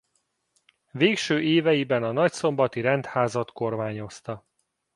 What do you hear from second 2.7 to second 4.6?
rendházat kormányozta.